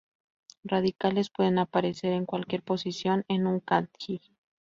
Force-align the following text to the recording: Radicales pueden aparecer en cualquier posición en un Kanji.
Radicales 0.63 1.29
pueden 1.29 1.59
aparecer 1.59 2.13
en 2.13 2.25
cualquier 2.25 2.63
posición 2.63 3.23
en 3.27 3.45
un 3.45 3.59
Kanji. 3.59 4.19